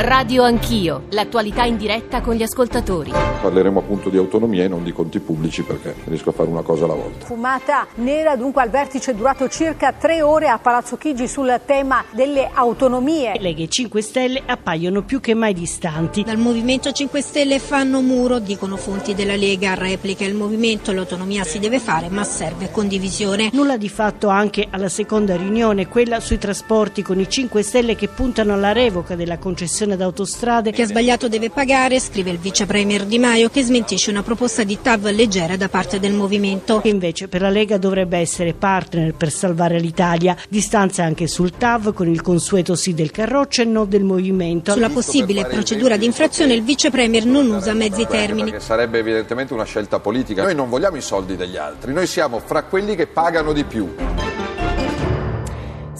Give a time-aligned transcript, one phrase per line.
[0.00, 3.10] Radio Anch'io, l'attualità in diretta con gli ascoltatori.
[3.10, 6.84] Parleremo appunto di autonomia e non di conti pubblici perché riesco a fare una cosa
[6.84, 7.26] alla volta.
[7.26, 12.48] Fumata nera dunque al vertice durato circa tre ore a Palazzo Chigi sul tema delle
[12.52, 13.40] autonomie.
[13.40, 16.22] Lega e 5 Stelle appaiono più che mai distanti.
[16.22, 21.58] Dal Movimento 5 Stelle fanno muro, dicono fonti della Lega, replica il movimento, l'autonomia si
[21.58, 23.50] deve fare ma serve condivisione.
[23.52, 28.06] Nulla di fatto anche alla seconda riunione, quella sui trasporti con i 5 Stelle che
[28.06, 30.72] puntano alla revoca della concessione d'autostrade.
[30.72, 34.64] Chi ha sbagliato deve pagare, scrive il vice premier Di Maio che smentisce una proposta
[34.64, 36.80] di TAV leggera da parte del movimento.
[36.80, 40.36] Che invece per la Lega dovrebbe essere partner per salvare l'Italia.
[40.48, 44.72] Distanza anche sul TAV con il consueto sì del Carroccio e no del movimento.
[44.72, 48.54] Sulla possibile procedura di infrazione il vice premier non usa mezzi termini.
[48.58, 50.42] Sarebbe evidentemente una scelta politica.
[50.42, 54.27] Noi non vogliamo i soldi degli altri, noi siamo fra quelli che pagano di più.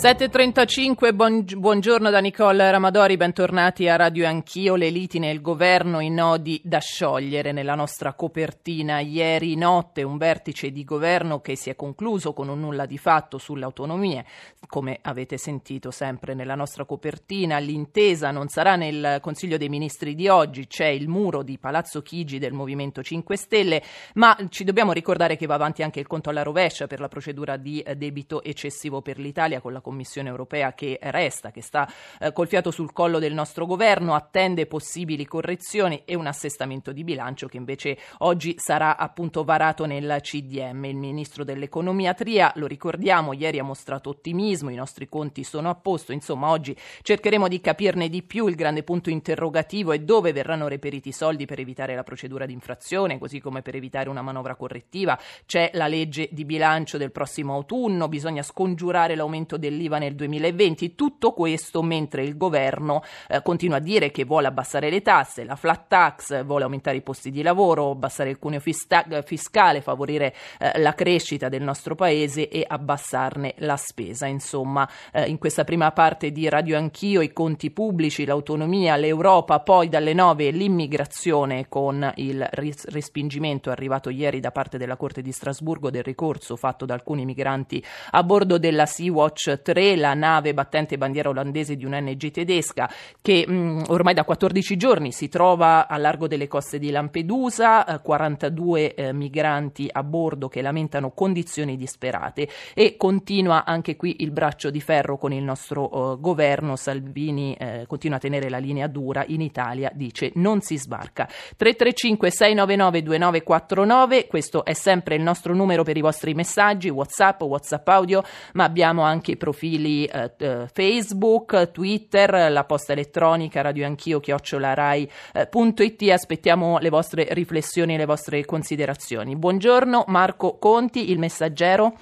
[0.01, 6.09] 7.35, buon, buongiorno da Nicole Ramadori, bentornati a Radio Anch'io, le liti nel governo, i
[6.09, 9.01] nodi da sciogliere nella nostra copertina.
[9.01, 13.39] Ieri notte un vertice di governo che si è concluso con un nulla di fatto
[13.39, 14.25] sulle autonomie,
[14.69, 17.59] come avete sentito sempre nella nostra copertina.
[17.59, 22.39] L'intesa non sarà nel Consiglio dei Ministri di oggi, c'è il muro di Palazzo Chigi
[22.39, 23.83] del Movimento 5 Stelle,
[24.15, 27.57] ma ci dobbiamo ricordare che va avanti anche il conto alla rovescia per la procedura
[27.57, 32.47] di debito eccessivo per l'Italia con la Commissione europea che resta, che sta eh, col
[32.47, 37.57] fiato sul collo del nostro governo, attende possibili correzioni e un assestamento di bilancio che
[37.57, 40.85] invece oggi sarà appunto varato nel CDM.
[40.85, 45.75] Il ministro dell'economia Tria, lo ricordiamo, ieri ha mostrato ottimismo, i nostri conti sono a
[45.75, 48.47] posto, insomma oggi cercheremo di capirne di più.
[48.47, 52.53] Il grande punto interrogativo è dove verranno reperiti i soldi per evitare la procedura di
[52.53, 55.19] infrazione, così come per evitare una manovra correttiva.
[55.47, 60.95] C'è la legge di bilancio del prossimo autunno, bisogna scongiurare l'aumento del dell'IVA nel 2020.
[60.95, 65.55] Tutto questo mentre il governo eh, continua a dire che vuole abbassare le tasse, la
[65.55, 70.79] flat tax, vuole aumentare i posti di lavoro, abbassare il cuneo fista- fiscale, favorire eh,
[70.81, 74.27] la crescita del nostro paese e abbassarne la spesa.
[74.27, 79.89] Insomma, eh, in questa prima parte di Radio Anch'io i conti pubblici, l'autonomia, l'Europa, poi
[79.89, 85.91] dalle 9 l'immigrazione con il ris- respingimento arrivato ieri da parte della Corte di Strasburgo
[85.91, 91.29] del ricorso fatto da alcuni migranti a bordo della Sea-Watch 3, la nave battente bandiera
[91.29, 92.91] olandese di un'NG tedesca
[93.21, 97.85] che mh, mm, ormai da 14 giorni si trova a largo delle coste di Lampedusa,
[97.85, 104.31] eh, 42 eh, migranti a bordo che lamentano condizioni disperate e continua anche qui il
[104.31, 106.77] braccio di ferro con il nostro eh, governo.
[106.77, 111.27] Salvini eh, continua a tenere la linea dura in Italia, dice non si sbarca.
[111.27, 117.87] 335 699 2949, questo è sempre il nostro numero per i vostri messaggi, WhatsApp, WhatsApp
[117.89, 118.23] audio,
[118.55, 126.03] ma abbiamo anche i profili profili eh, eh, Facebook, Twitter, la posta elettronica radioanchio chiocciolarai.it.
[126.03, 129.35] Eh, Aspettiamo le vostre riflessioni e le vostre considerazioni.
[129.35, 131.93] Buongiorno Marco Conti, il messaggero.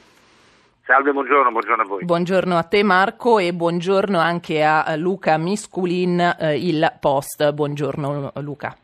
[0.84, 2.04] Salve, buongiorno, buongiorno a voi.
[2.04, 7.52] Buongiorno a te Marco e buongiorno anche a Luca Misculin, eh, il Post.
[7.52, 8.76] Buongiorno Luca.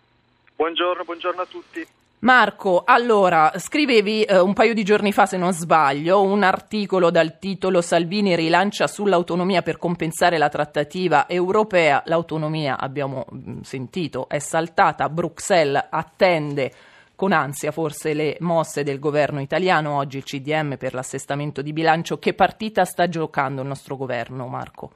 [0.56, 1.86] Buongiorno, buongiorno a tutti.
[2.22, 7.40] Marco, allora, scrivevi eh, un paio di giorni fa, se non sbaglio, un articolo dal
[7.40, 12.00] titolo Salvini rilancia sull'autonomia per compensare la trattativa europea.
[12.06, 15.08] L'autonomia, abbiamo mm, sentito, è saltata.
[15.08, 16.70] Bruxelles attende
[17.16, 19.96] con ansia forse le mosse del governo italiano.
[19.96, 22.20] Oggi il CDM per l'assestamento di bilancio.
[22.20, 24.92] Che partita sta giocando il nostro governo, Marco?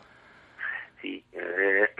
[1.00, 1.92] Sì, eh,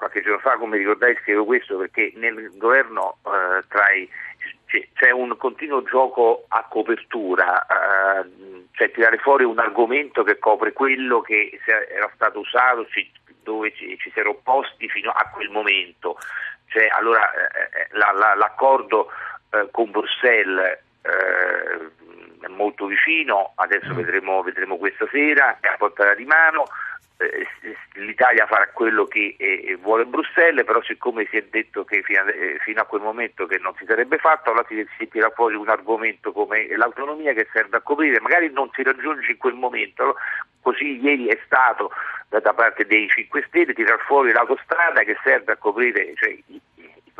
[0.00, 4.08] qualche giorno fa, come ricordai, scrivo questo perché nel governo eh, i,
[4.94, 11.20] c'è un continuo gioco a copertura, eh, cioè tirare fuori un argomento che copre quello
[11.20, 12.86] che era stato usato,
[13.42, 16.16] dove ci, ci si era opposti fino a quel momento.
[16.68, 19.10] Cioè, allora, eh, eh la, la, l'accordo
[19.50, 21.90] eh, con Bruxelles eh,
[22.40, 23.96] è molto vicino, adesso mm.
[23.96, 26.64] vedremo, vedremo questa sera, è a portata di mano.
[27.20, 27.46] Eh,
[28.00, 32.28] l'Italia farà quello che eh, vuole Bruxelles, però siccome si è detto che fino a,
[32.30, 36.66] eh, quel momento che non si sarebbe fatto, allora si tira fuori un argomento come
[36.76, 40.16] l'autonomia che serve a coprire, magari non si raggiunge in quel momento,
[40.62, 41.90] così ieri è stato
[42.28, 46.38] da parte dei 5 Stelle tirar fuori l'autostrada che serve a coprire cioè,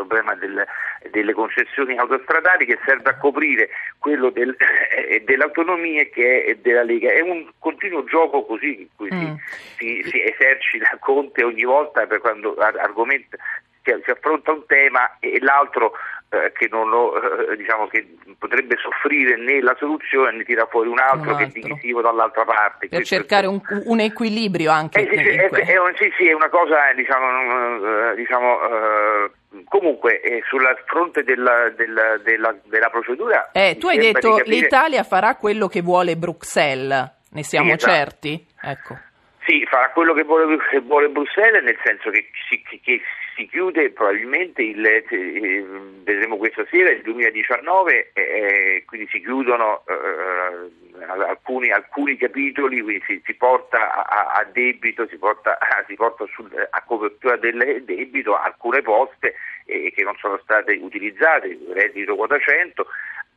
[0.07, 0.67] problema del,
[1.11, 3.69] delle concessioni autostradali che serve a coprire
[3.99, 7.13] quello del, eh, dell'autonomia che è della Lega.
[7.13, 9.35] È un continuo gioco così in cui mm.
[9.77, 13.37] si, si, si, esercita Conte ogni volta per quando argomenta
[13.83, 15.93] si, si affronta un tema e l'altro
[16.33, 18.07] eh, che, lo, eh, diciamo che
[18.39, 21.37] potrebbe soffrire né la soluzione né tira fuori un altro, un altro.
[21.39, 22.87] che è divisivo dall'altra parte.
[22.87, 25.01] Per Questo cercare un, un, equilibrio anche.
[25.01, 29.31] Eh, sì, è, è, un, sì, sì, è una cosa, diciamo, eh, diciamo eh,
[29.65, 33.51] comunque sul fronte della, della, della, della procedura...
[33.77, 34.55] tu hai detto capire...
[34.55, 37.93] l'Italia farà quello che vuole Bruxelles, ne siamo esatto.
[37.93, 38.47] certi?
[38.63, 38.97] Ecco.
[39.47, 43.01] Sì, farà quello che vuole, che vuole Bruxelles, nel senso che si, che
[43.41, 45.65] si chiude probabilmente, il, eh,
[46.03, 53.23] vedremo questa sera, il 2019, eh, quindi si chiudono eh, alcuni, alcuni, capitoli, quindi si,
[53.25, 58.37] si porta a, a, debito, si porta, a, si porta sul, a copertura del debito
[58.37, 59.35] alcune poste
[59.65, 62.87] eh, che non sono state utilizzate, il reddito quota 100,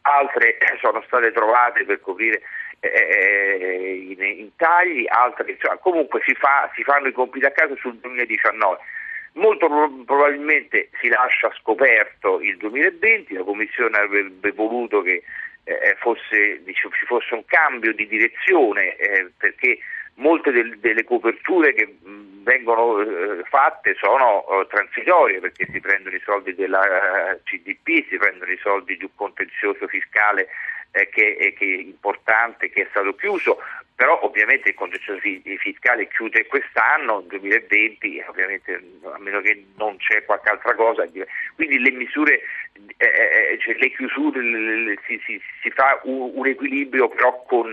[0.01, 2.41] altre sono state trovate per coprire
[2.81, 7.73] eh, in, in, tagli, altre cioè, comunque si, fa, si, fanno i compiti a casa
[7.77, 8.79] sul 2019.
[9.33, 9.67] Molto
[10.05, 15.23] probabilmente si lascia scoperto il 2020, la Commissione avrebbe voluto che
[15.63, 19.79] eh, fosse, diciamo, ci fosse un cambio di direzione eh, perché
[20.15, 21.95] molte del, delle coperture che
[22.43, 28.17] vengono eh, fatte sono uh, transitorie perché si prendono i soldi della uh, CDP, si
[28.17, 30.49] prendono i soldi di un contenzioso fiscale
[30.93, 33.57] eh, che, che, importante, che è stato chiuso,
[33.95, 35.19] però ovviamente il contenzioso
[35.57, 41.07] fiscale chiude quest'anno, nel 2020, ovviamente a meno che non c'è qualche altra cosa,
[41.55, 42.41] quindi le misure,
[42.97, 47.43] eh, eh, cioè le chiusure, le, le, si, si, si, fa un, un equilibrio però
[47.43, 47.71] con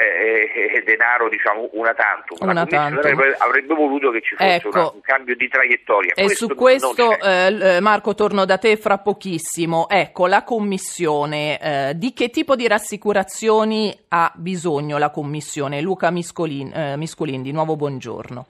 [0.00, 2.48] eh, eh, denaro diciamo una tantum.
[2.48, 2.98] Una tantum.
[2.98, 4.68] Avrebbe, avrebbe, voluto che ci fosse ecco.
[4.68, 6.12] una, un cambio di traiettoria.
[6.14, 9.88] E questo su questo eh, eh, Marco torno da te fra pochissimo.
[9.88, 15.80] Ecco, la Commissione, eh, di che tipo di rassicurazioni ha bisogno la Commissione?
[15.80, 18.46] Luca Miscolin, eh, Miscolin di nuovo buongiorno.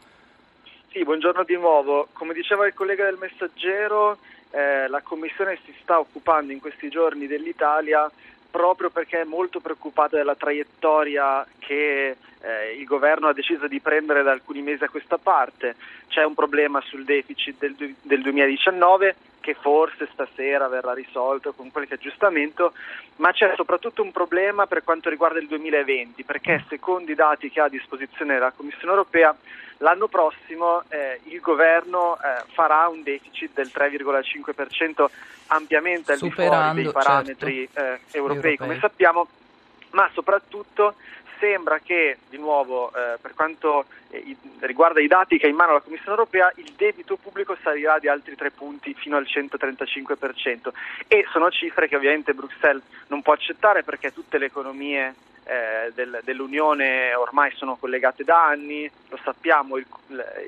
[0.91, 2.09] Sì, buongiorno di nuovo.
[2.13, 4.19] Come diceva il collega del Messaggero,
[4.51, 8.11] la Commissione si sta occupando in questi giorni dell'Italia
[8.59, 14.25] proprio perché è molto preoccupata della traiettoria che eh, il governo ha deciso di prendere
[14.25, 15.77] da alcuni mesi a questa parte.
[16.09, 19.15] C'è un problema sul deficit del, del 2019
[19.49, 22.75] che forse stasera verrà risolto con qualche aggiustamento,
[23.17, 27.59] ma c'è soprattutto un problema per quanto riguarda il 2020, perché secondo i dati che
[27.61, 29.35] ha a disposizione la Commissione europea
[29.79, 35.07] l'anno prossimo eh, il governo eh, farà un deficit del 3,5%
[35.47, 39.29] ampiamente al di fuori dei parametri certo, eh, europei, europei, come sappiamo,
[39.93, 40.97] ma soprattutto
[41.39, 45.73] sembra che, di nuovo, eh, per quanto eh, riguarda i dati che ha in mano
[45.73, 50.71] la Commissione europea, il debito pubblico salirà di altri tre punti fino al 135%
[51.07, 55.15] e sono cifre che ovviamente Bruxelles non può accettare perché tutte le economie
[55.45, 59.87] eh, del, dell'Unione ormai sono collegate da anni, lo sappiamo, il,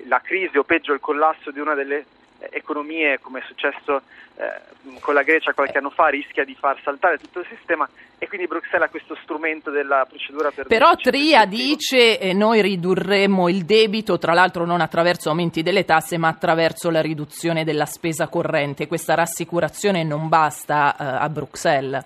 [0.07, 2.05] la crisi o peggio il collasso di una delle
[2.51, 4.03] economie, come è successo
[4.37, 7.89] eh, con la Grecia qualche anno fa, rischia di far saltare tutto il sistema
[8.19, 10.67] e quindi Bruxelles ha questo strumento della procedura per...
[10.67, 16.19] Però Tria dice eh, noi ridurremo il debito, tra l'altro non attraverso aumenti delle tasse,
[16.19, 18.87] ma attraverso la riduzione della spesa corrente.
[18.87, 22.05] Questa rassicurazione non basta eh, a Bruxelles.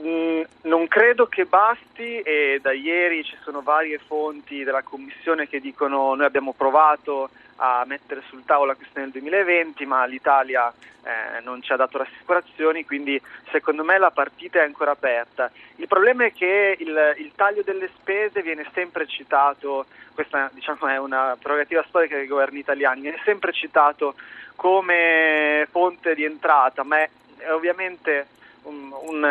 [0.00, 5.58] Mm, non credo che basti e da ieri ci sono varie fonti della Commissione che
[5.58, 7.30] dicono noi abbiamo provato
[7.60, 10.72] a mettere sul tavolo la questione del 2020 ma l'Italia
[11.02, 13.20] eh, non ci ha dato rassicurazioni quindi
[13.50, 15.50] secondo me la partita è ancora aperta.
[15.76, 20.98] Il problema è che il, il taglio delle spese viene sempre citato, questa diciamo, è
[20.98, 24.14] una prerogativa storica dei governi italiani, viene sempre citato
[24.56, 28.26] come fonte di entrata ma è, è ovviamente
[28.62, 29.24] un, un,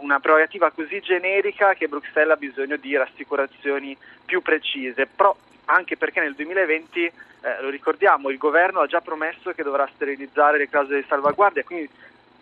[0.00, 5.34] una prerogativa così generica che Bruxelles ha bisogno di rassicurazioni più precise, però
[5.66, 10.58] anche perché nel 2020, eh, lo ricordiamo, il governo ha già promesso che dovrà sterilizzare
[10.58, 11.88] le case di salvaguardia, quindi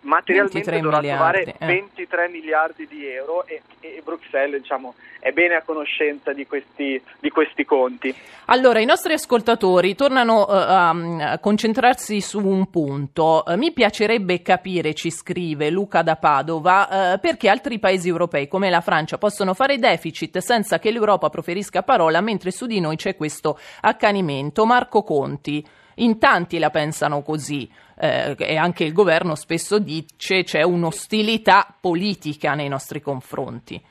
[0.01, 1.65] materialmente dovrà miliardi, trovare eh.
[1.65, 7.29] 23 miliardi di euro e, e Bruxelles diciamo, è bene a conoscenza di questi, di
[7.29, 8.15] questi, conti.
[8.45, 13.43] Allora, i nostri ascoltatori tornano uh, a concentrarsi su un punto.
[13.45, 18.69] Uh, mi piacerebbe capire, ci scrive Luca da Padova, uh, perché altri paesi europei come
[18.69, 23.15] la Francia possono fare deficit senza che l'Europa proferisca parola, mentre su di noi c'è
[23.15, 24.65] questo accanimento.
[24.65, 25.65] Marco Conti.
[25.99, 32.53] In tanti la pensano così eh, e anche il governo spesso dice c'è un'ostilità politica
[32.53, 33.81] nei nostri confronti.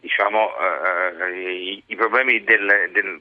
[0.00, 3.20] Diciamo, eh, i, i, problemi del, del,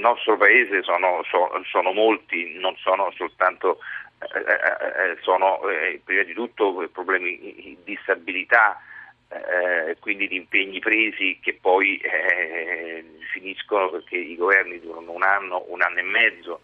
[0.00, 3.78] nostro paese sono, so, sono, molti, non sono soltanto,
[4.20, 5.60] eh, eh, eh sono
[6.04, 8.80] prima di tutto problemi di stabilità,
[9.28, 15.64] eh, quindi di impegni presi che poi eh, finiscono perché i governi durano un anno,
[15.68, 16.60] un anno e mezzo,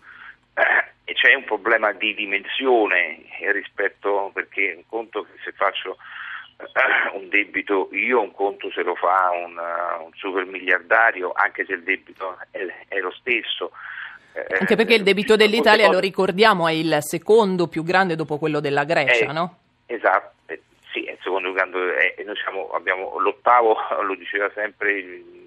[0.54, 3.20] eh, e c'è un problema di dimensione
[3.52, 5.98] rispetto perché un conto che se faccio
[6.56, 11.64] uh, un debito io, un conto se lo fa un, uh, un super miliardario, anche
[11.66, 13.72] se il debito è, è lo stesso.
[14.32, 18.60] Eh, anche perché il debito dell'Italia, lo ricordiamo, è il secondo più grande dopo quello
[18.60, 19.58] della Grecia, eh, no?
[19.86, 24.92] Esatto, eh, sì, è il secondo più grande, noi siamo, abbiamo l'ottavo, lo diceva sempre
[24.92, 25.43] il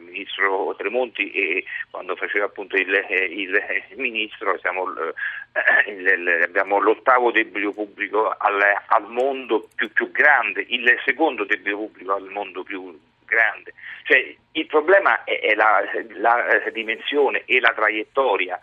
[0.00, 7.30] ministro Tremonti e quando faceva appunto il, il, il ministro siamo, eh, il, abbiamo l'ottavo
[7.30, 12.98] debito pubblico al, al mondo più, più, grande, il secondo debito pubblico al mondo più
[13.24, 13.72] grande.
[14.04, 15.82] Cioè, il problema è, è la,
[16.16, 18.60] la dimensione e la traiettoria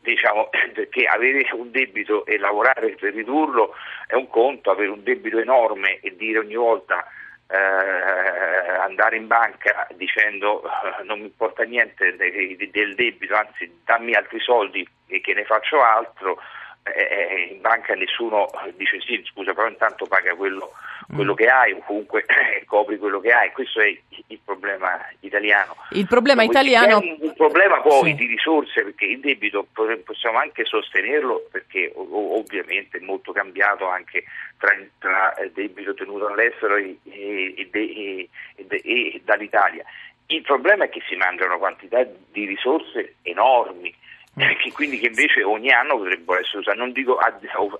[0.00, 3.74] diciamo, perché avere un debito e lavorare per ridurlo
[4.06, 7.06] è un conto, avere un debito enorme e dire ogni volta
[7.50, 14.14] eh, andare in banca dicendo eh, non mi importa niente de, del debito, anzi dammi
[14.14, 16.38] altri soldi e che ne faccio altro,
[16.82, 20.72] eh, eh in banca nessuno dice sì, scusa, però intanto paga quello,
[21.14, 21.36] quello mm.
[21.36, 22.24] che hai o comunque
[22.66, 23.50] copri quello che hai.
[23.52, 23.96] Questo è
[24.26, 25.76] il problema italiano.
[25.90, 27.00] Il problema italiano...
[27.00, 28.14] È un, problema poi sì.
[28.14, 29.66] di risorse perché il debito
[30.04, 34.24] possiamo anche sostenerlo perché ovviamente è molto cambiato anche
[34.58, 38.28] tra, tra debito tenuto all'estero e, e, e,
[38.66, 39.84] e dall'Italia.
[40.26, 43.94] Il problema è che si mangiano quantità di risorse enormi
[44.58, 46.76] che quindi che invece ogni anno potrebbero essere usate.
[46.78, 47.18] Non dico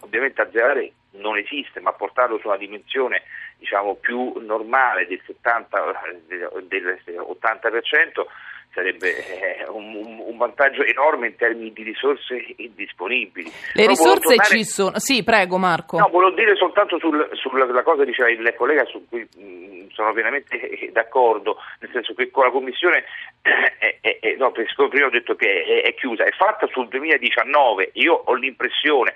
[0.01, 3.23] ovviamente azzerare non esiste, ma portarlo su una dimensione
[3.59, 5.79] diciamo, più normale del 70
[6.27, 8.27] del 80%
[8.73, 13.49] sarebbe eh, un, un, vantaggio enorme in termini di risorse disponibili.
[13.49, 14.49] Le Però risorse tornare...
[14.49, 15.99] ci sono, sì prego Marco.
[15.99, 20.13] No, volevo dire soltanto sul, sulla cosa che diceva il collega su cui mh, sono
[20.13, 23.05] pienamente eh, d'accordo, nel senso che con la Commissione,
[23.43, 27.91] eh, eh, eh no, prima ho detto che è, è chiusa, è fatta sul 2019,
[27.95, 29.15] io ho l'impressione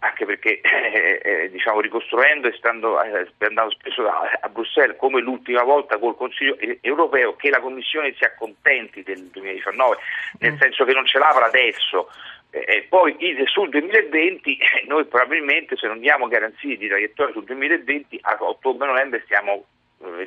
[0.00, 5.20] anche perché eh, eh, diciamo, ricostruendo e stando, eh, andando spesso a, a, Bruxelles come
[5.20, 9.96] l'ultima volta col Consiglio europeo che la Commissione si accontenti del 2019
[10.40, 10.58] nel mm.
[10.58, 12.08] senso che non ce l'apra adesso
[12.50, 18.20] eh, poi sul 2020 eh, noi probabilmente se non diamo garanzie di traiettoria sul 2020
[18.22, 19.79] a ottobre-novembre stiamo eh,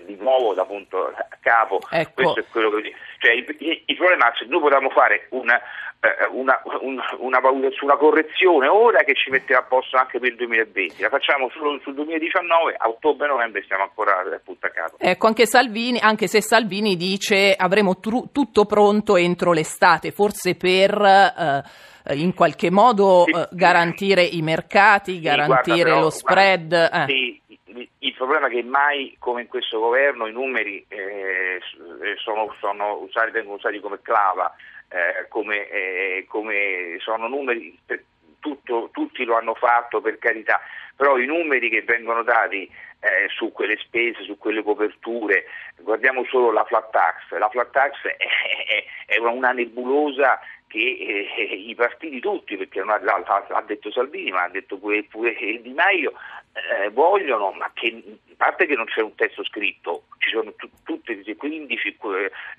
[0.06, 2.12] di nuovo da punto a capo ecco.
[2.13, 3.46] questo è quello che cioè, il,
[3.86, 5.56] il, problema è se noi potevamo fare una,
[6.01, 10.36] eh, una, un, una, una, correzione ora che ci metteva a posto anche per il
[10.36, 14.98] 2020, la facciamo solo sul 2019, a ottobre-novembre stiamo ancora appunto a capo.
[15.00, 21.01] Ecco, anche, Salvini, anche se Salvini dice avremo tru- tutto pronto entro l'estate, forse per...
[21.01, 26.68] Eh, in qualche modo sì, eh, garantire i mercati, sì, garantire guarda, però, lo spread.
[26.68, 27.06] Guarda, eh.
[27.08, 27.42] sì,
[28.00, 31.60] il problema è che mai come in questo governo i numeri eh,
[32.18, 34.53] sono, sono usati, vengono usati come clava
[34.94, 37.77] eh, come, eh, come, sono numeri,
[38.39, 40.62] tutto, tutti lo hanno fatto per carità,
[40.96, 45.46] però i numeri che vengono dati eh, su quelle spese, su quelle coperture,
[45.77, 50.39] guardiamo solo la flat tax, la flat tax è, è, è una nebulosa
[50.74, 55.36] che eh, i partiti tutti, perché non ha, detto Salvini, ma ha detto pure, pure
[55.62, 56.13] Di Maio,
[56.53, 58.01] eh, vogliono, ma che
[58.34, 61.98] a parte che non c'è un testo scritto, ci sono t- tutte 15,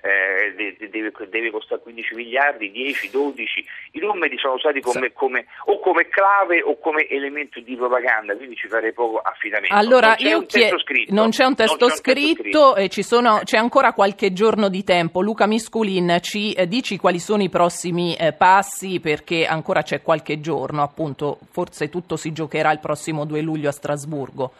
[0.01, 5.79] eh, deve, deve, costare 15 miliardi, 10, 12, i numeri sono usati come, come, o
[5.79, 9.75] come clave o come elemento di propaganda, quindi ci farei poco affidamento.
[9.75, 12.91] Allora, non c'è io un testo scritto, non c'è un testo, c'è scritto, un testo
[12.91, 13.01] scritto.
[13.03, 15.21] Sono, c'è ancora qualche giorno di tempo.
[15.21, 20.39] Luca Misculin, ci eh, dici quali sono i prossimi eh, passi perché ancora c'è qualche
[20.39, 24.53] giorno, appunto, forse tutto si giocherà il prossimo 2 luglio a Strasburgo.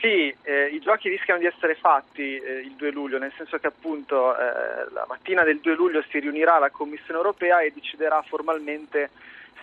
[0.00, 3.66] Sì, eh, i giochi rischiano di essere fatti eh, il 2 luglio, nel senso che
[3.66, 9.10] appunto eh, la mattina del 2 luglio si riunirà la Commissione europea e deciderà formalmente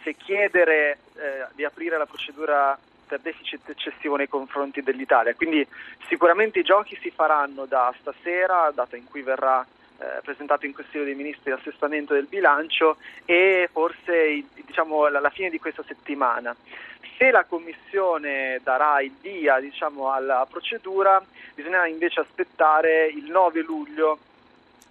[0.03, 2.77] se chiedere eh, di aprire la procedura
[3.08, 5.34] per deficit eccessivo nei confronti dell'Italia.
[5.34, 5.65] Quindi
[6.08, 9.65] sicuramente i giochi si faranno da stasera, data in cui verrà
[10.00, 15.60] eh, presentato in Consiglio dei Ministri l'assestamento del bilancio e forse diciamo, alla fine di
[15.60, 16.56] questa settimana.
[17.18, 21.24] Se la Commissione darà il via diciamo, alla procedura,
[21.56, 24.20] bisognerà invece aspettare il 9 luglio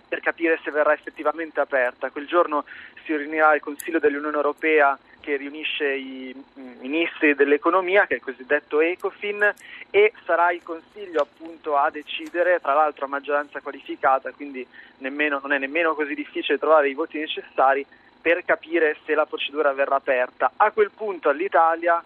[0.09, 2.11] per capire se verrà effettivamente aperta.
[2.11, 2.65] Quel giorno
[3.05, 6.33] si riunirà il Consiglio dell'Unione Europea che riunisce i
[6.78, 9.54] ministri dell'economia, che è il cosiddetto ECOFIN,
[9.90, 14.64] e sarà il Consiglio appunto a decidere, tra l'altro a maggioranza qualificata, quindi
[14.99, 17.85] nemmeno, non è nemmeno così difficile trovare i voti necessari
[18.21, 20.52] per capire se la procedura verrà aperta.
[20.59, 22.00] A quel punto all'Italia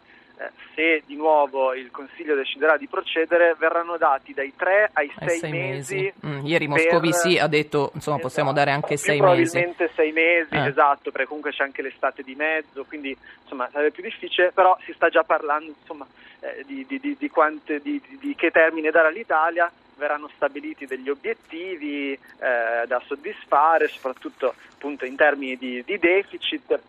[0.75, 5.51] se di nuovo il Consiglio deciderà di procedere, verranno dati dai 3 ai 6, sei
[5.51, 5.95] mesi.
[5.97, 6.13] mesi.
[6.27, 8.65] Mm, ieri Moscovici per- ha detto, insomma, possiamo Esatto.
[8.65, 9.51] dare anche Più 6 mesi.
[9.51, 10.67] Probabilmente 6 mesi, Eh.
[10.69, 14.93] esatto, perché comunque c'è anche l'estate di mezzo, quindi insomma sarebbe più difficile, però si
[14.95, 16.07] sta già parlando insomma
[16.43, 18.01] eh, di, di- di- di quante- di-
[18.35, 25.57] che termine dare all'Italia, verranno stabiliti degli obiettivi eh, da soddisfare, soprattutto appunto in termini
[25.59, 26.81] di, di deficit.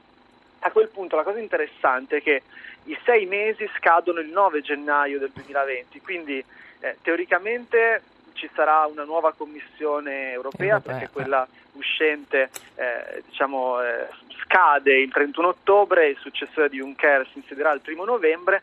[0.63, 2.44] A quel punto la cosa interessante è che
[2.86, 6.44] i sei mesi scadono il 9 gennaio del 2020, quindi
[6.80, 8.01] eh, teoricamente
[8.34, 11.10] ci sarà una nuova Commissione europea, Europea, perché eh.
[11.10, 14.08] quella uscente eh, diciamo, eh,
[14.44, 18.62] scade il 31 ottobre, il successore di Juncker si insedierà il 1 novembre,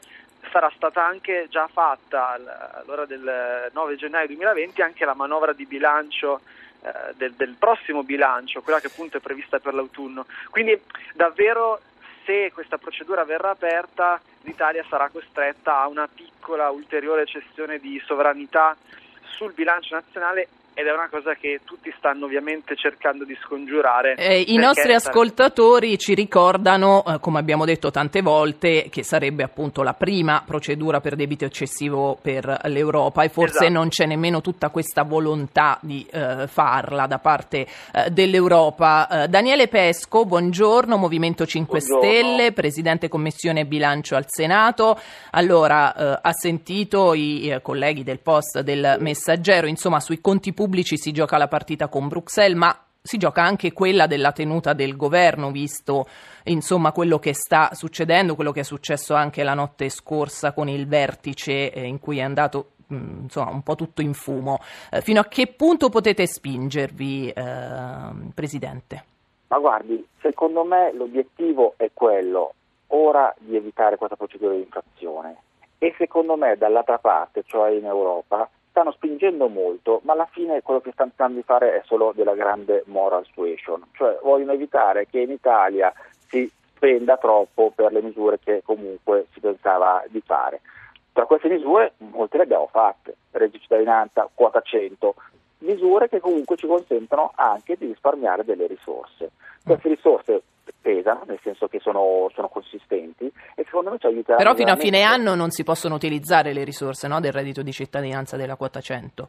[0.50, 5.66] sarà stata anche già fatta al- all'ora del 9 gennaio 2020 anche la manovra di
[5.66, 6.40] bilancio
[6.80, 10.26] eh, del, del prossimo bilancio, quella che appunto è prevista per l'autunno.
[10.50, 10.80] Quindi
[11.14, 11.80] davvero
[12.28, 18.76] se questa procedura verrà aperta l'Italia sarà costretta a una piccola ulteriore cessione di sovranità
[19.22, 24.14] sul bilancio nazionale ed è una cosa che tutti stanno ovviamente cercando di scongiurare.
[24.14, 29.82] Eh, I nostri ascoltatori ci ricordano, eh, come abbiamo detto tante volte, che sarebbe appunto
[29.82, 33.72] la prima procedura per debito eccessivo per l'Europa e forse Esatto.
[33.72, 39.24] non c'è nemmeno tutta questa volontà di eh, farla da parte eh, dell'Europa.
[39.24, 42.08] Eh, Daniele Pesco, buongiorno, Movimento 5 Buongiorno.
[42.08, 44.96] Stelle, Presidente Commissione Bilancio al Senato.
[45.32, 51.12] Allora, eh, ha sentito i colleghi del Post del Messaggero, insomma sui conti pubblici si
[51.12, 56.06] gioca la partita con Bruxelles, ma si gioca anche quella della tenuta del governo, visto
[56.44, 60.86] insomma quello che sta succedendo, quello che è successo anche la notte scorsa con il
[60.86, 64.58] vertice eh, in cui è andato mh, insomma un po' tutto in fumo.
[64.90, 69.04] Eh, fino a che punto potete spingervi, eh, Presidente?
[69.48, 72.52] Ma guardi, secondo me l'obiettivo è quello
[72.88, 75.36] ora di evitare questa procedura di infrazione
[75.78, 78.48] e secondo me dall'altra parte, cioè in Europa,
[78.78, 82.34] stanno spingendo molto, ma alla fine quello che stanno tentando di fare è solo della
[82.34, 85.92] grande moral suasion, cioè vogliono evitare che in Italia
[86.28, 90.60] si spenda troppo per le misure che comunque si pensava di fare.
[91.12, 95.14] Tra queste misure molte le abbiamo fatte, reddito di cittadinanza, quota 100,
[95.58, 99.32] misure che comunque ci consentono anche di risparmiare delle risorse.
[99.64, 100.42] Queste risorse
[100.80, 104.42] pesano, nel senso che sono, sono consistenti e secondo me ci aiuteranno.
[104.42, 107.72] Però fino a fine anno non si possono utilizzare le risorse no, del reddito di
[107.72, 109.28] cittadinanza della quota 100.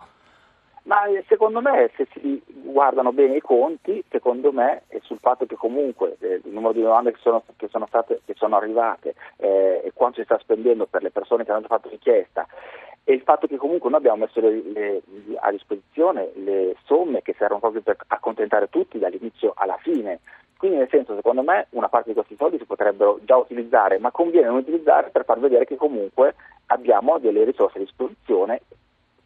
[0.83, 5.45] Ma eh, secondo me se si guardano bene i conti, secondo me e sul fatto
[5.45, 9.13] che comunque eh, il numero di domande che sono, che sono, state, che sono arrivate
[9.37, 12.47] eh, e quanto si sta spendendo per le persone che hanno fatto richiesta
[13.03, 15.01] e il fatto che comunque noi abbiamo messo le- le-
[15.39, 20.19] a disposizione le somme che servono proprio per accontentare tutti dall'inizio alla fine.
[20.59, 24.11] Quindi nel senso, secondo me, una parte di questi soldi si potrebbero già utilizzare, ma
[24.11, 28.63] conviene non utilizzare per far vedere che comunque abbiamo delle risorse a disposizione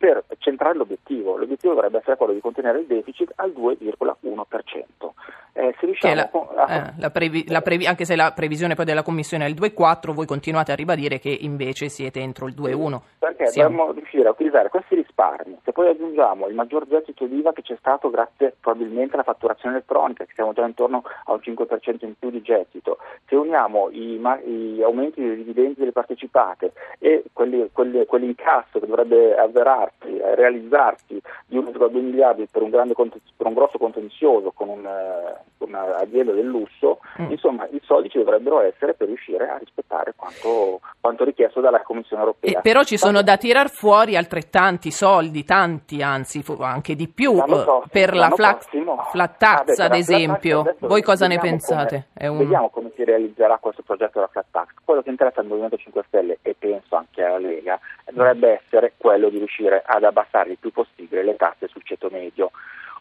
[0.03, 1.37] per centrare l'obiettivo.
[1.37, 5.13] L'obiettivo dovrebbe essere quello di contenere il deficit al 2,1%.
[5.55, 9.03] Eh, se la- a- eh, la previ- la previ- anche se la previsione poi della
[9.03, 13.01] Commissione è il 2,4, voi continuate a ribadire che invece siete entro il 2,1.
[13.19, 15.59] Perché Siamo- dovremmo riuscire a utilizzare questi risparmi.
[15.63, 20.25] Se poi aggiungiamo il maggior gettito d'IVA che c'è stato grazie probabilmente alla fatturazione elettronica,
[20.25, 24.39] che siamo già intorno a un 5% in più di gettito, se uniamo i, ma-
[24.41, 29.92] i aumenti dei dividendi delle partecipate e quelli, quelli, quelli in cassa che dovrebbe avverarsi,
[30.05, 34.85] eh, realizzarsi di 1,2 miliardi per un, grande cont- per un grosso contenzioso con, un,
[34.85, 37.29] eh, con un'azienda del lusso, Mm.
[37.29, 42.23] insomma i soldi ci dovrebbero essere per riuscire a rispettare quanto, quanto richiesto dalla Commissione
[42.23, 42.57] europea.
[42.57, 47.83] E però ci sono da tirar fuori altrettanti soldi, tanti anzi, anche di più, L'anno
[47.83, 50.59] eh, per la fla- prossimo- flat Ah, tax, per ad tax esempio.
[50.61, 52.07] adesso Voi cosa ne pensate?
[52.15, 54.67] come- un- Vediamo come si realizzerà questo progetto della flat tax.
[54.83, 57.79] Quello che interessa al Movimento 5 Stelle e penso anche alla Lega
[58.11, 62.51] dovrebbe essere quello di riuscire ad abbassare il più possibile le tasse sul ceto medio.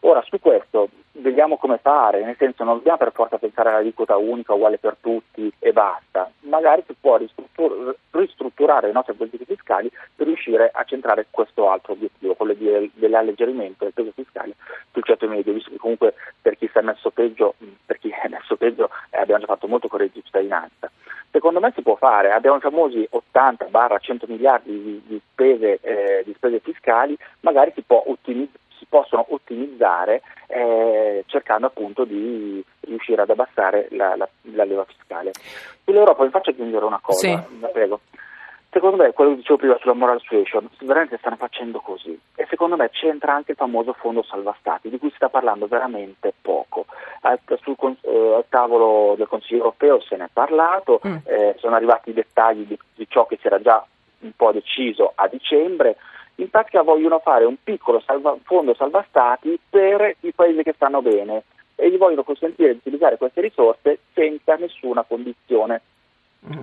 [0.05, 4.53] Ora, su questo vediamo come fare, nel senso non dobbiamo per forza pensare all'aliquota unica
[4.53, 10.27] uguale per tutti e basta, magari si può ristruttur- ristrutturare le nostre politiche fiscali per
[10.27, 14.55] riuscire a centrare questo altro obiettivo, quello di- dell'alleggerimento del peso fiscale
[14.91, 18.89] sul ceto medio, visto che comunque per chi messo peggio, per chi è messo peggio
[19.09, 20.72] eh, abbiamo già fatto molto con il reddito di cittadinanza.
[21.43, 26.33] Secondo me si può fare, abbiamo i famosi 80-100 miliardi di, di spese, eh, di
[26.37, 33.29] spese fiscali, magari si, può ottimi- si possono ottimizzare eh, cercando appunto di riuscire ad
[33.29, 35.31] abbassare la, la- la leva fiscale.
[35.83, 37.67] Sull'Europa vi faccio aggiungere una cosa, Sì.
[37.73, 37.99] prego.
[38.73, 42.19] Secondo me, quello che dicevo prima sulla moral suasion, veramente stanno facendo così.
[42.35, 45.67] E secondo me c'entra anche il famoso fondo salva stati, di cui si sta parlando
[45.67, 46.87] veramente poco.
[47.21, 51.15] Al, sul, eh, al tavolo del Consiglio europeo se ne è parlato, mm.
[51.25, 53.85] eh, sono arrivati i dettagli di, di ciò che si era già
[54.21, 55.97] un po' deciso a dicembre.
[56.37, 61.03] In pratica vogliono fare un piccolo salva, fondo salva stati per i paesi che stanno
[61.03, 61.43] bene
[61.75, 65.81] e gli vogliono consentire di utilizzare queste risorse senza nessuna condizione.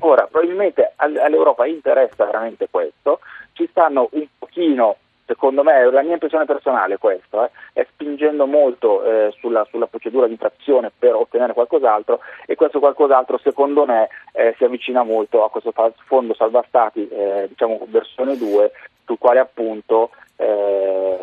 [0.01, 3.21] Ora, probabilmente all'Europa interessa veramente questo,
[3.55, 8.47] ci stanno un pochino, secondo me, è la mia impressione personale questo, eh, è spingendo
[8.47, 14.09] molto eh, sulla, sulla, procedura di infrazione per ottenere qualcos'altro e questo qualcos'altro secondo me
[14.33, 15.73] eh, si avvicina molto a questo
[16.05, 18.73] fondo salva stati, eh, diciamo versione 2,
[19.07, 20.11] sul quale appunto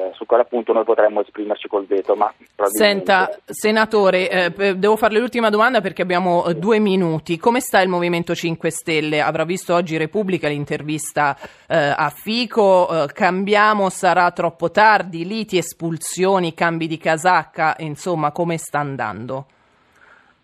[0.08, 2.16] eh, su quale appunto noi potremmo esprimerci col veto.
[2.16, 2.34] Ma
[2.66, 7.38] Senta, senatore, eh, devo farle l'ultima domanda perché abbiamo eh, due minuti.
[7.38, 9.22] Come sta il Movimento 5 Stelle?
[9.22, 16.54] Avrà visto oggi Repubblica l'intervista eh, a Fico, eh, cambiamo, sarà troppo tardi, liti, espulsioni,
[16.54, 19.46] cambi di casacca, insomma come sta andando?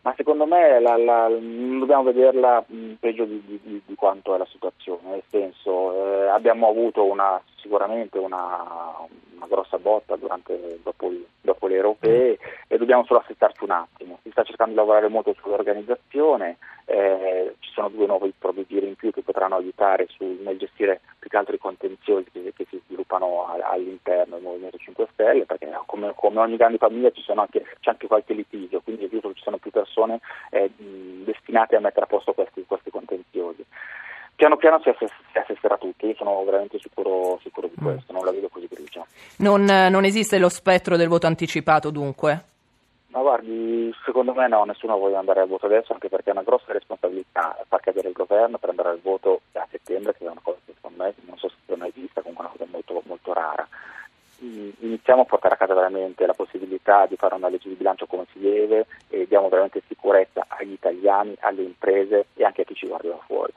[0.03, 2.61] ma secondo me la, la, dobbiamo vederla
[2.99, 8.19] peggio di, di, di, quanto è la situazione, nel senso eh, abbiamo avuto una, sicuramente
[8.19, 8.93] una,
[9.35, 14.29] una, grossa botta durante, dopo, dopo, le europee e dobbiamo solo aspettarci un attimo, si
[14.29, 19.21] sta cercando di lavorare molto sull'organizzazione, eh, ci sono due nuovi provvedimenti in più che
[19.21, 24.35] potranno aiutare sul, nel gestire più che altro i contenziosi che, che si sviluppano all'interno
[24.35, 28.81] del Movimento 5 Stelle, perché come, come ogni grande famiglia anche, c'è anche qualche litigio,
[28.81, 32.65] quindi è giusto che ci sono più persone eh, destinate a mettere a posto questi,
[32.67, 33.65] questi contenziosi.
[34.35, 37.83] Piano piano si, assess- si assesserà tutto, io sono veramente sicuro, sicuro di mm.
[37.83, 39.05] questo, non la vedo così grigia.
[39.37, 42.51] Non, non esiste lo spettro del voto anticipato dunque?
[43.13, 46.41] Ma guardi, secondo me no, nessuno voglia andare al voto adesso, anche perché è una
[46.41, 50.39] grossa responsabilità far cadere il governo per andare al voto a settembre, che è una
[50.41, 53.01] cosa che secondo me non so se è mai vista, comunque è una cosa molto,
[53.05, 53.67] molto rara.
[54.43, 58.07] Mm, iniziamo a portare a casa veramente la possibilità di fare una legge di bilancio
[58.07, 62.75] come si deve e diamo veramente sicurezza agli italiani, alle imprese e anche a chi
[62.75, 63.53] ci guarda da fuori.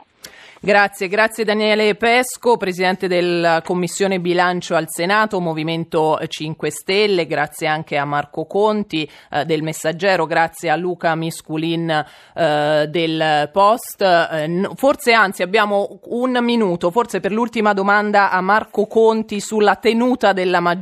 [0.58, 7.98] Grazie, grazie Daniele Pesco, Presidente della Commissione Bilancio al Senato, Movimento 5 Stelle, grazie anche
[7.98, 11.90] a Marco Conti eh, del Messaggero, grazie a Luca Misculin
[12.34, 14.00] eh, del Post.
[14.00, 20.32] Eh, forse anzi abbiamo un minuto, forse per l'ultima domanda a Marco Conti sulla tenuta
[20.32, 20.75] della maggioranza,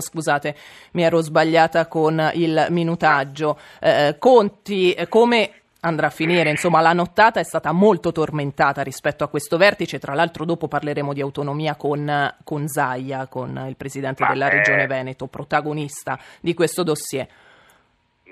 [0.00, 0.54] scusate
[0.92, 3.58] mi ero sbagliata con il minutaggio.
[3.80, 6.50] Eh, Conti, come andrà a finire.
[6.50, 9.98] Insomma, la nottata è stata molto tormentata rispetto a questo vertice.
[9.98, 14.50] Tra l'altro, dopo parleremo di autonomia con, con Zaia, con il presidente Ma della è...
[14.50, 17.26] Regione Veneto, protagonista di questo dossier.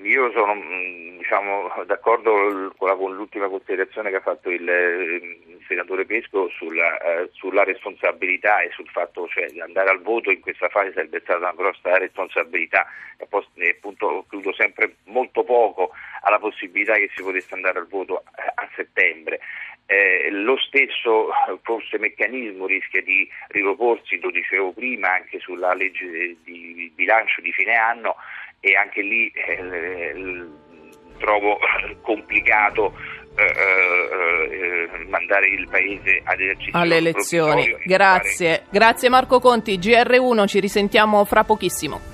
[0.03, 6.49] Io sono mm, diciamo, d'accordo con, l'ultima considerazione che ha fatto il, il senatore Pesco
[6.49, 10.91] sulla, eh, sulla, responsabilità e sul fatto cioè, di andare al voto in questa fase
[10.91, 12.85] sarebbe stata una grossa responsabilità
[13.17, 13.27] e,
[13.69, 15.91] appunto chiudo sempre molto poco
[16.23, 19.39] alla possibilità che si potesse andare al voto a, a settembre.
[19.85, 21.29] Eh, lo stesso
[21.63, 27.75] forse meccanismo rischia di riproporsi, lo dicevo prima, anche sulla legge di bilancio di fine
[27.75, 28.15] anno
[28.59, 30.47] e anche lì eh,
[31.17, 31.59] trovo
[32.01, 37.75] complicato eh, eh, eh, mandare il paese ad esercizio alle elezioni.
[37.83, 42.10] Grazie, grazie Marco Conti, GR1, ci risentiamo fra pochissimo.